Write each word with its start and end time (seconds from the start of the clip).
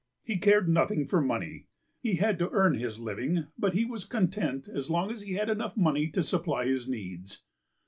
He 0.23 0.39
cared 0.39 0.67
nothing 0.67 1.05
for 1.05 1.21
money. 1.21 1.67
He 1.99 2.15
had 2.15 2.39
to 2.39 2.49
earn 2.49 2.73
his 2.73 2.99
living, 2.99 3.45
but 3.55 3.73
he 3.73 3.85
was 3.85 4.03
content 4.03 4.67
as 4.67 4.89
long 4.89 5.11
as 5.11 5.21
he 5.21 5.33
had 5.33 5.47
enough 5.47 5.77
money 5.77 6.09
to 6.09 6.23
supply 6.23 6.65
his 6.65 6.89
needs. 6.89 7.43